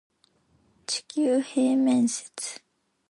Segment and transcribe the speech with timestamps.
[0.87, 2.61] 地球平面説